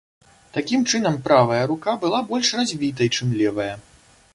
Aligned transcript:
Такім 0.55 0.85
чынам, 0.93 1.19
правая 1.29 1.61
рука 1.75 1.95
была 2.07 2.25
больш 2.33 2.53
развітай, 2.63 3.07
чым 3.17 3.41
левая. 3.45 3.75